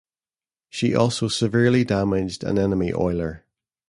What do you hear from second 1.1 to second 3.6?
severely damaged an enemy oiler.